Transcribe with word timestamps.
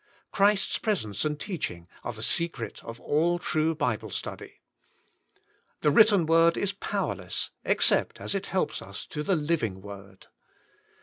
Christ's 0.31 0.79
presence 0.79 1.23
and 1.25 1.39
teaching 1.39 1.87
are 2.03 2.11
the 2.13 2.23
secret 2.23 2.83
of 2.83 2.99
all 2.99 3.37
true 3.37 3.75
Bible 3.75 4.09
study. 4.09 4.59
The 5.81 5.91
written 5.91 6.25
Word 6.25 6.57
is 6.57 6.73
powerless, 6.73 7.51
except 7.63 8.19
as 8.19 8.33
it 8.33 8.47
helps 8.47 8.81
us 8.81 9.05
to 9.05 9.21
the 9.21 9.35
Living 9.35 9.79
Word. 9.79 10.25